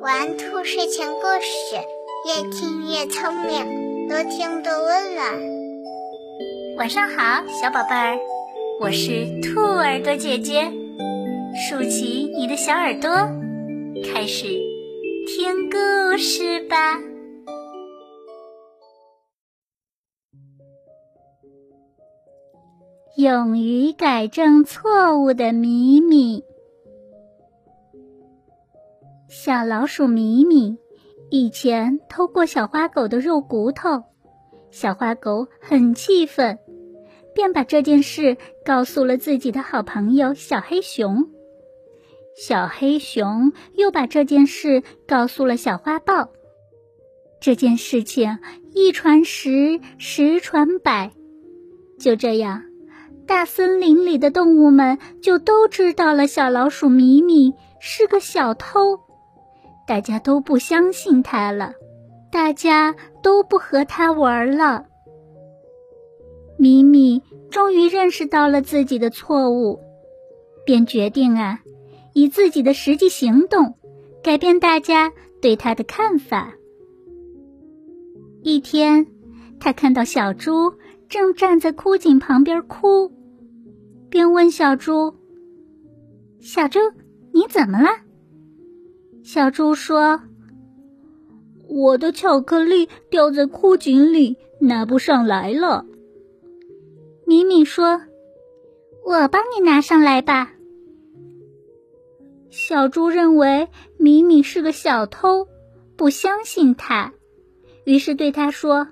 [0.00, 1.76] 玩兔睡前故事，
[2.26, 5.40] 越听越聪明，多听多温暖。
[6.76, 8.18] 晚上好，小宝贝儿，
[8.80, 10.70] 我是兔耳朵姐姐，
[11.68, 13.10] 竖起你的小耳朵，
[14.12, 14.46] 开始
[15.26, 17.11] 听故事吧。
[23.14, 26.44] 勇于改正错误的米米。
[29.28, 30.78] 小老鼠米米
[31.30, 34.04] 以前偷过小花狗的肉骨头，
[34.70, 36.58] 小花狗很气愤，
[37.34, 41.28] 便把这件事告诉了自己的好朋友小黑熊。
[42.34, 46.30] 小黑熊又把这件事告诉了小花豹。
[47.42, 48.38] 这件事情
[48.72, 51.12] 一传十，十传百，
[51.98, 52.62] 就这样，
[53.26, 59.00] 大森林里的动物们就都知道了小老鼠米米是个小偷。
[59.86, 61.74] 大家都不相信他了，
[62.30, 64.86] 大家都不和他玩了。
[66.56, 69.80] 米米终于认识到了自己的错误，
[70.64, 71.60] 便决定啊，
[72.12, 73.74] 以自己的实际行动
[74.22, 76.54] 改变大家对他的看法。
[78.42, 79.06] 一天，
[79.58, 80.74] 他看到小猪
[81.12, 83.12] 正站在枯井旁边哭，
[84.08, 85.14] 便问小猪
[86.40, 86.78] ：“小猪，
[87.34, 87.90] 你怎么了？”
[89.22, 90.22] 小猪说
[91.68, 95.84] ：“我的巧克力掉在枯井里，拿不上来了。”
[97.28, 98.00] 米米说
[99.04, 100.54] ：“我帮你拿上来吧。”
[102.48, 103.68] 小猪认为
[103.98, 105.46] 米米是个小偷，
[105.94, 107.12] 不相信他，
[107.84, 108.88] 于是对他说：“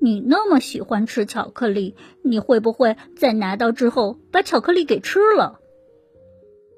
[0.00, 5.60] 你那么喜欢吃巧克力，你会不会在拿到之后把巧克力给吃了？”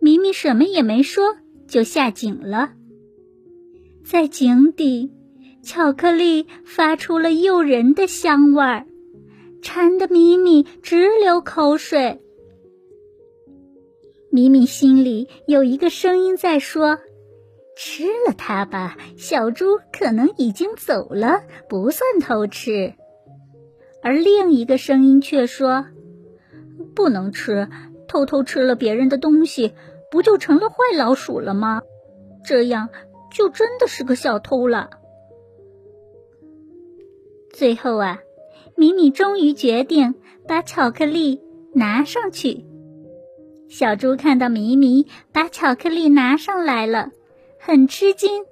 [0.00, 1.36] 米米什么也没说。
[1.68, 2.72] 就下井了，
[4.04, 5.12] 在井底，
[5.62, 8.86] 巧克力发出了诱人的香味儿，
[9.62, 12.20] 馋得米米直流口水。
[14.32, 16.98] 米米心里有一个声音在说
[17.78, 22.94] ：“吃了它吧，小猪可能已经走了，不算偷吃。”
[24.02, 25.86] 而另一个声音却说
[26.94, 27.68] ：“不能吃，
[28.08, 29.72] 偷偷吃了别人的东西。”
[30.10, 31.82] 不就成了坏老鼠了吗？
[32.44, 32.88] 这样
[33.32, 34.90] 就真的是个小偷了。
[37.52, 38.18] 最后啊，
[38.74, 40.16] 米米终于决定
[40.48, 41.40] 把巧克力
[41.72, 42.64] 拿上去。
[43.68, 47.12] 小猪看到米米把巧克力拿上来了，
[47.60, 48.44] 很吃惊。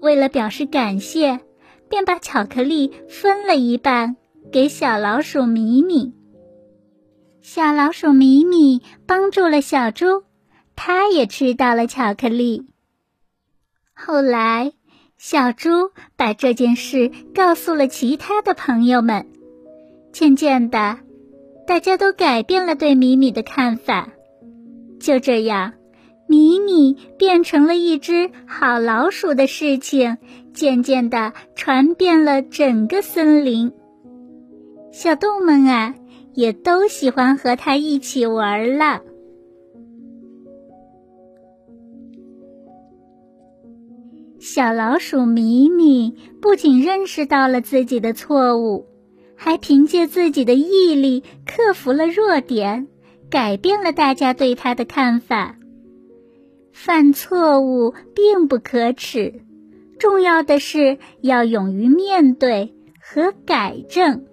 [0.00, 1.38] 为了表示感谢，
[1.88, 4.16] 便把巧克力分了一半
[4.52, 6.12] 给小老鼠米米。
[7.40, 10.24] 小老鼠米米帮助了小猪。
[10.74, 12.66] 它也吃到了巧克力。
[13.94, 14.72] 后来，
[15.16, 19.28] 小猪把这件事告诉了其他的朋友们。
[20.12, 20.98] 渐渐的，
[21.66, 24.08] 大家都改变了对米米的看法。
[24.98, 25.74] 就这样，
[26.26, 30.16] 米米变成了一只好老鼠的事情，
[30.52, 33.72] 渐渐的传遍了整个森林。
[34.92, 35.94] 小动物们啊，
[36.34, 39.00] 也都喜欢和它一起玩了。
[44.38, 48.86] 小老鼠米米不仅认识到了自己的错误，
[49.34, 52.86] 还凭借自己的毅力克服了弱点，
[53.30, 55.56] 改变了大家对它的看法。
[56.70, 59.40] 犯错误并不可耻，
[59.98, 64.26] 重要的是要勇于面对和改正。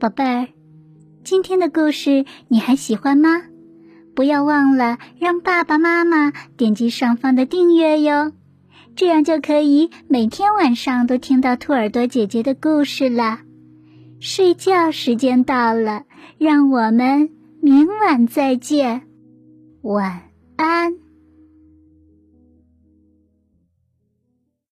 [0.00, 0.48] 宝贝儿，
[1.24, 3.42] 今天的故事你还喜欢吗？
[4.16, 8.32] 不要忘了让爸爸妈妈点击上方的订阅哟，
[8.96, 13.40] 这样就可以每天晚上都听到兔耳朵姐姐的故事了。
[14.20, 16.04] 睡觉时间到了，
[16.38, 17.28] 让我们
[17.60, 19.02] 明晚再见，
[19.82, 20.22] 晚
[20.56, 20.94] 安。